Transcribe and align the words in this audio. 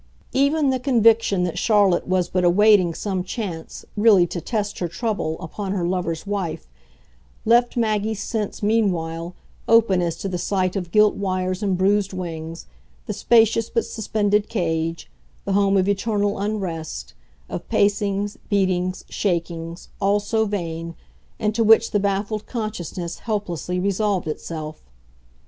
Even 0.33 0.71
the 0.71 0.79
conviction 0.79 1.43
that 1.43 1.59
Charlotte 1.59 2.07
was 2.07 2.27
but 2.27 2.43
awaiting 2.43 2.91
some 2.95 3.23
chance 3.23 3.85
really 3.95 4.25
to 4.25 4.41
test 4.41 4.79
her 4.79 4.87
trouble 4.87 5.39
upon 5.39 5.73
her 5.73 5.85
lover's 5.87 6.25
wife 6.25 6.67
left 7.45 7.77
Maggie's 7.77 8.23
sense 8.23 8.63
meanwhile 8.63 9.35
open 9.67 10.01
as 10.01 10.15
to 10.17 10.27
the 10.27 10.39
sight 10.39 10.75
of 10.75 10.89
gilt 10.89 11.13
wires 11.13 11.61
and 11.61 11.77
bruised 11.77 12.13
wings, 12.13 12.65
the 13.05 13.13
spacious 13.13 13.69
but 13.69 13.85
suspended 13.85 14.49
cage, 14.49 15.07
the 15.45 15.53
home 15.53 15.77
of 15.77 15.87
eternal 15.87 16.39
unrest, 16.39 17.13
of 17.47 17.69
pacings, 17.69 18.37
beatings, 18.49 19.05
shakings, 19.07 19.89
all 20.01 20.19
so 20.19 20.45
vain, 20.47 20.95
into 21.37 21.63
which 21.63 21.91
the 21.91 21.99
baffled 21.99 22.47
consciousness 22.47 23.19
helplessly 23.19 23.79
resolved 23.79 24.27
itself. 24.27 24.81